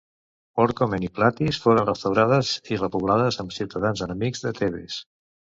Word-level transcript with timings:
Orcomen 0.61 1.03
i 1.07 1.09
Platees 1.17 1.59
foren 1.67 1.85
restaurades 1.89 2.55
i 2.73 2.79
repoblades 2.81 3.39
amb 3.45 3.57
ciutadans 3.59 4.05
enemics 4.07 4.45
de 4.49 4.57
Tebes. 4.63 4.99